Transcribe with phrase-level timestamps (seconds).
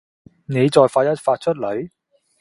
[0.47, 1.91] 妳再發一發出嚟